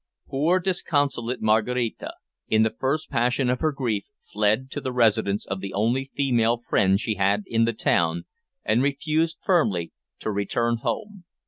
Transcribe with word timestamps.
Poor, 0.29 0.59
disconsolate 0.59 1.43
Maraquita, 1.43 2.11
in 2.47 2.63
the 2.63 2.73
first 2.79 3.07
passion 3.11 3.51
of 3.51 3.59
her 3.59 3.71
grief, 3.71 4.05
fled 4.23 4.71
to 4.71 4.81
the 4.81 4.91
residence 4.91 5.45
of 5.45 5.61
the 5.61 5.75
only 5.75 6.09
female 6.15 6.59
friend 6.67 6.99
she 6.99 7.17
had 7.21 7.43
in 7.45 7.65
the 7.65 7.73
town, 7.73 8.23
and 8.65 8.81
refused 8.81 9.37
firmly 9.43 9.91
to 10.17 10.31
return 10.31 10.77
home. 10.77 11.25